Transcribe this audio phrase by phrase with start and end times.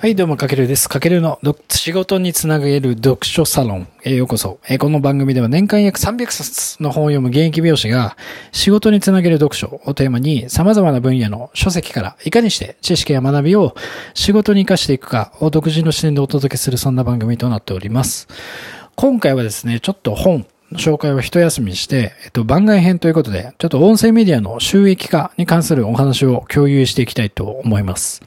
[0.00, 0.88] はい、どうも、かけるです。
[0.88, 4.58] かけるの仕事につなげる読書サロンへようこそ。
[4.78, 8.16] この番組では年間約300冊の本を読む現役美容師が
[8.50, 13.74] 仕事につなげる読書をテーマに様々な分野の書籍からいかにして知識や学びを
[14.14, 18.26] 仕事に活かしていくかを独自の視点でお届けするそんな番組となっております。
[18.96, 28.22] 今回はですね、ちょっと本、紹介を一休みして、えっと、番外編ということで、ちょっと音声メディアの収益化に関するお話を共有していきたいと思います。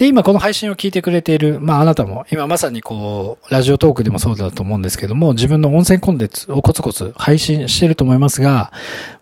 [0.00, 8.72] で、今この配信を聞いてくれている、まああなたも、今まさにこう、ラジオトークでもそうだと思うんですけども、自分の音声コンテンツをコツコツ配信してると思いますが、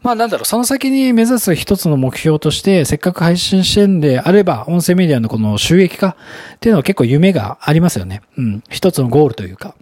[0.02, 6.10] まあなんだろう、その先に目指す一つの目標として、せっかく配信してんであれば、音声メディアのこの収益化
[6.54, 8.22] っていうのは結構夢がありますよね。
[8.36, 8.62] うん。
[8.70, 9.74] 一つのゴールというか。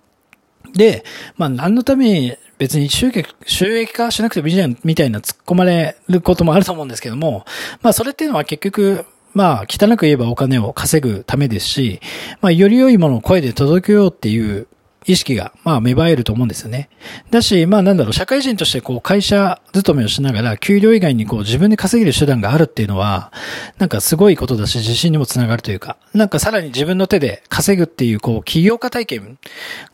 [0.72, 1.04] で、
[1.36, 7.44] まあ何のために別に収益、収益化しなくてもいいじゃんみたいな突っ込まれることもあると思うんですけども、
[7.82, 9.04] まあそれっていうのは結局、
[9.36, 12.00] まあ、汚く言えばお金を稼ぐためですし、
[12.40, 14.66] まあ、より良いものを声で届けようっていう
[15.04, 16.88] 意識が、まあ、芽生えると思うんですよね。
[17.30, 23.30] だし、まあ、なんだろう、社会人としてこう、会社勤めをしながら、給料以外にこう、自分で稼げる手段があるっていうのは、
[23.76, 29.36] なんかすごいことだし、自信にもつながるというか、なんかさらに自分の手で稼ぐっていう、こう、起業家体験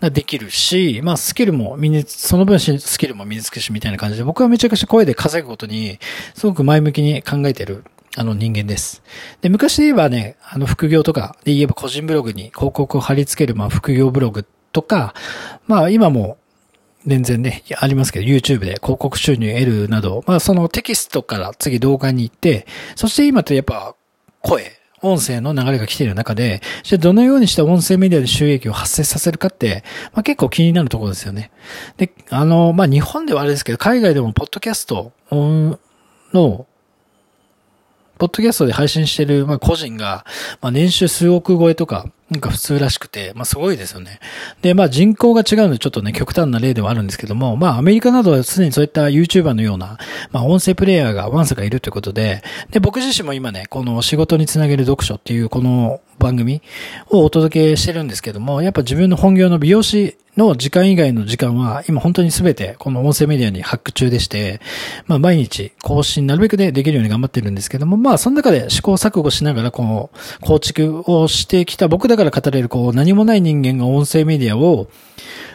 [0.01, 5.99] ができるし、まあ、スキルも身に、その分スキルも身につくし、みたいな感じで、僕はめちゃくちゃ声で稼ぐことに、
[6.37, 7.83] すごく前向きに考えてる
[8.17, 9.03] あの人間です。
[9.41, 15.15] で、昔で言えばね、あの副業とかで言えば個人ブログに広告を貼り付ける、まあ副業ブログとか、
[15.67, 16.37] まあ今も
[17.07, 23.95] 全然ね、ありますけど、YouTube で広告収入得るなど、まあそのテキストから次動画に行って、そして今ってやっぱ
[24.41, 31.51] 声、音声の流れが来ている中で、じゃどのようにして音声メディアで収益を発生させるかって、まあ結構気になるところですよね。
[31.97, 35.13] で、あの、まあ日本ではあれですけど、海外でもポッドキャスト
[36.33, 36.67] の
[38.23, 40.25] ポッドキャストで配信してる、まあ、個人が、
[40.61, 44.21] まあ、年収数億超えとか、なんか普通らしくて、まあ、すごいですよね。
[44.61, 49.99] で、まあ、人口が違うので、ちょっとね、極端な例ではあるんですけども、まあ、アメリカなどはすでにそういった YouTuber のような、
[50.31, 56.63] まあ、音声プレイヤーがワンサがいるということで、で、僕自身も今ね、この仕事につなげる読書っていう、この番組
[57.11, 64.61] をお届けしてるんですけども、やっぱ自分の本業の美容師の時間以外の時間は、今本当にすべてこの音声メディアにハック中でして、
[65.07, 74.89] まあ毎日更新なるべくでできるように頑張ってるんですけども、まあその中で試行錯誤しながらこう、構築をしてきた僕だから語れるこう、何もない人間が音声メディアを、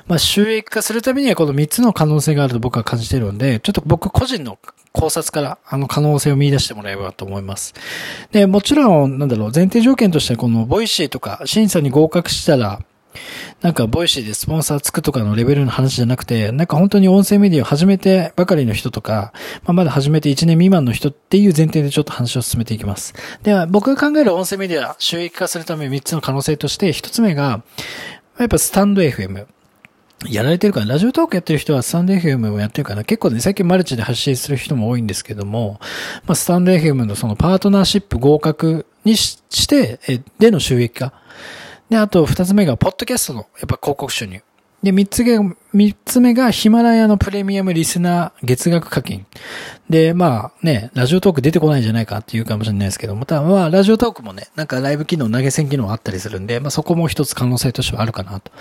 [0.06, 4.60] まあ収益化するためにはこの3つの可能性があると僕は感じてるので、ちょっと僕個人の
[4.92, 7.74] 考察からあの可能性を見出してもらえばと思います。
[8.32, 12.82] で、もちろん、なんだろう、前提条件としてこの Voicy とか審査に合格したら、
[13.62, 23.16] なんか、 Voicy でスポンサーつくとかのレベルの話じゃなくて、なんか本当に音声メディアを始めてばかりの人とか、まあ、まだ始めて1年未満の人っていう前提でちょっと話を進めていきます。
[23.42, 27.64] では、僕が考える音声メディア収益化するため3つの可能性として、1つ目が、
[28.38, 29.48] やっぱスタンド FM。
[30.30, 35.80] やられてるかな Radiotalk やってる人はスタンド FM もやってるかな結構ね、最近マルチで発信する人も多いんですけども、
[36.26, 40.00] まあ、スタンド FM のそのパートナーシップ合格にして、
[40.40, 41.14] での収益化。
[41.90, 44.42] で、あと二つ目が、ポッドキャストの、やっぱ広告収入。
[44.84, 45.44] で、三つが、
[45.74, 49.26] 三つ目がヒマラヤのプレミアムリスナー月額課金。
[49.90, 58.52] で、まあね、ラジオトーク出てこないんじゃないかっていうかもしれないですけど、またまあ、ラジオトークもね、なんかライブ機能、投げ銭機能あったりするんで、まあそこも一つ可能性としてはあるかなと。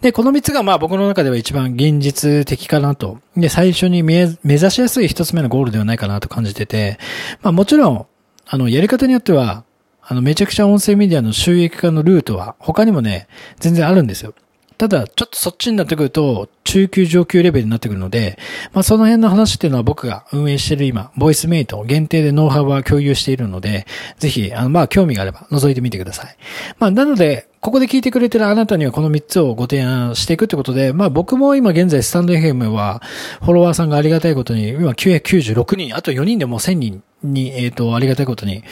[0.00, 3.18] で、この三つがまあ僕の中では一番現実的かなと。
[3.36, 6.98] で、最初に目指しやすい一つ目のゴールではないかなと感じてて、
[7.42, 8.06] まあもちろん、
[8.46, 9.62] あの、やり方によっては、
[10.10, 13.28] あの、めちゃくちゃ音声メディアの収益化のルートは他にもね、
[13.60, 14.34] 全然あるんですよ。
[14.76, 18.36] ただ、ちょっとそっちになってくると、中級上級レベルになってくるので、
[18.72, 23.86] まあその辺の話っていうのは僕が運営している今、ボイスメイト限定でノウハウは共有しているので、
[24.18, 26.36] ぜひ、あの、まあ興味があれば覗いてみてください。
[26.80, 33.00] まあなので、ここで聞いてくれてるあなたにはこの3つをご提案していくってことで、まあ僕も今現在スタンド FM は、
[33.42, 38.64] フォロワーさんがありがたいことに、今996人、あと4人でもう1000人に、えっ、ー、と、ありがたいことに、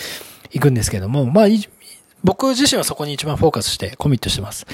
[0.51, 1.47] 行くんですけども、まあ、
[2.25, 4.67] 僕自身はそこに一番フォーカスしてコミットしてます。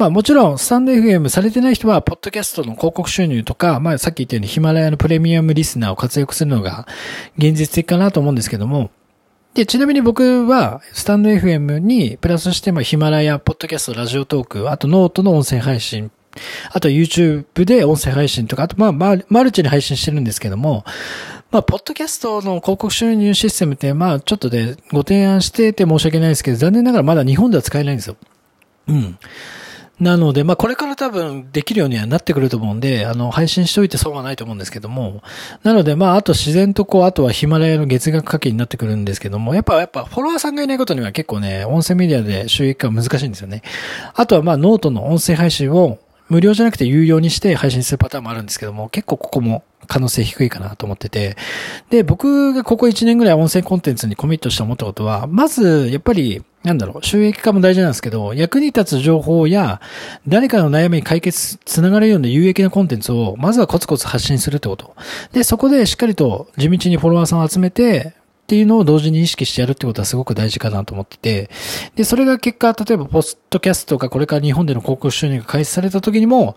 [0.00, 6.88] まあもちろん、スタンド FM されてない人は、ポッドキャストの広告収入とか、まあさっき言ったようにヒマラヤのプレミアムリスナーを活躍するのが
[7.36, 8.90] 現実的かなと思うんですけども、
[9.52, 16.10] で、ちなみに僕は、スタンド FM にプラスして、 Himalaya、ポッドキャスト、 Radiotalk、あとノートの音声配信、
[16.72, 18.92] あと YouTube で音声配信とか、あとまあ
[19.28, 20.84] マルチに配信してるんですけども、
[21.50, 28.16] まあ、ポッドキャストの広告収入システムって、まあ、ちょっとでご提案してて申し訳ないですけど、残念ながらまだ日本では使えないんですよ。
[28.86, 29.18] うん。
[29.98, 35.22] なので、まあ、これから多分できるようにはなってくると思うんで、あの、配信しておいて損はないと思うんですけども、
[35.64, 43.62] なので、まあ、あと自然とこう、あとはヒマラヤの月額課金になってくるんですけども、やっぱ、やっぱ、フォロワーさんがいないことには結構ね、音声メディアで収益化は難しいんですよね。
[44.14, 45.98] あとは、まあ、ノートの音声配信を
[46.28, 51.36] 無料じゃなくて有料にして配信するパターンもあるんですけども、結構ここも可能性低いかなと思ってて。
[51.90, 59.80] で、僕がここ1年ぐらい音声コンテンツにコミットして思ったことは、まず、やっぱり、なんだろう、収益化も大事なんですけど、役に立つ情報や、
[60.28, 64.94] 誰かの悩みに解決、つながるような有益なコンテンツを、まずはコツコツ発信するってこと。
[65.32, 71.50] で、そこでしっかりと地道にフォロワーさんを集めて、っていうのを同時に意識してやるってことはすごく大事かなと思ってて、
[71.94, 76.56] で、それが結果、例えば、ポストキャストがこれから日本での広告収入が開始された時にも、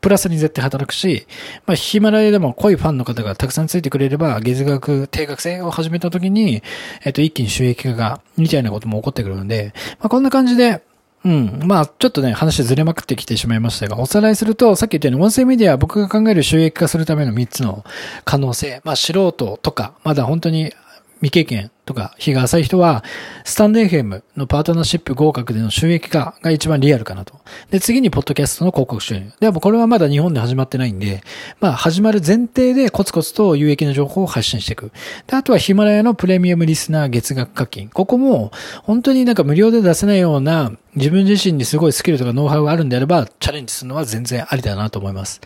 [0.00, 1.26] プラスに絶対働くし、
[1.66, 6.62] まあ、ヒマラヤでも濃いファンの方がたくさんついてくれれば、月額、定額制を始めた時に、
[7.04, 10.82] えっと、一気に収益化が、みたいなことも起こってくるので、まあ、こんな感じで、
[11.24, 11.60] うん。
[11.64, 17.84] まあ、ちょっとね、話ずれまくってきてしまいましたが、おさらいすると、さっき言ったように、音声メディアは僕が考える収益化するための3つの
[18.24, 18.80] 可能性。
[18.84, 20.72] まあ、素人とか、まだ本当に
[21.20, 23.02] 未経験とか日が浅い人は、
[23.44, 27.40] スタンド FM のパートナーシップ合格での収益化が一番リアルかなと。
[27.70, 29.32] で、次にポッドキャストの広告収入。
[29.40, 31.22] でもこれはまだ日本で始まってないんで、
[31.60, 34.92] まあ始まる前提でコツコツと有益な情報を発信していく。
[35.26, 37.88] で、あとはヒマラヤのプレミアムリスナー月額課金。
[37.88, 38.52] ここも
[38.82, 45.40] 本当になんか無料で出せないような自分自身にすごいスキルとかノウハウがあるんであれば、チャレンジするのは全然ありだなと思います。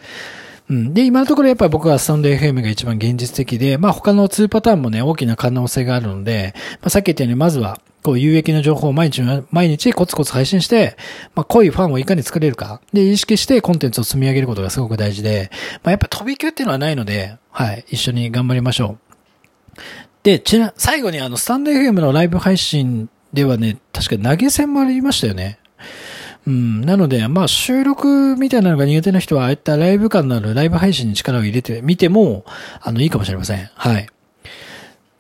[0.69, 0.95] うん。
[0.95, 10.97] で、今のところやっぱり僕はスタンド FM が一番現実的で、まあ他の2パターンもね、大きな可能性があるので、まあさっき言ったようにまずは、こう有益な情報を毎日、毎日コツコツ配信して、
[11.35, 15.51] まあ濃いファンをいかに作れるか、で、意識してコンテンツを積み上げることがすごく大事で、
[15.83, 18.99] まあやっぱ飛び級っていうのはないので、はい、一緒に頑張りましょ
[19.77, 19.79] う。
[20.23, 25.59] で、ちな、最後にあの、スタンド FM のライブ配信ではね、確か投げ銭もありましたよね。
[26.47, 26.81] うん。
[26.81, 32.45] なので、まあ、収録みたいなのが苦手な人は、ああいったライブ感のあるライブ配信に力を入れてみても、
[32.81, 33.71] あの、いいかもしれません。
[33.75, 34.07] はい。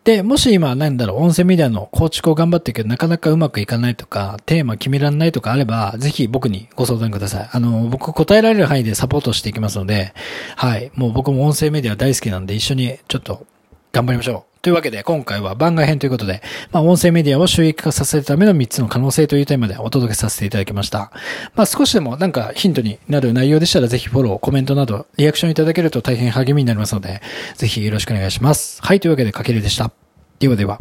[0.04, 7.48] で、もし今、なんだろう、音声メディアの構築を頑張ってるけど、なかなかうまくいかないとか、テーマ決められないとかあれば、ぜひ僕にご相談ください。
[7.52, 10.12] あの、僕答えられる範囲でサポートしていきますので、
[10.56, 10.90] はい。
[10.96, 13.46] もう僕も音声メディア大好きなんで、一緒にちょっと
[13.92, 14.51] 頑張りましょう。
[14.62, 21.10] というわけで、今回は番外編ということで、まあ、音声メディアを収益化させるための3つの可能性というテーマでお届けさせていただきました。
[21.56, 27.22] まあ、少しでもなんかヒントになる内容でしたら、ぜひフォロー、コメントなど、リアクションいただけると大変励みになりますので、
[27.56, 28.80] ぜひよろしくお願いします。
[28.82, 29.90] はい、というわけで、かけるでした。
[30.38, 30.80] ではでは。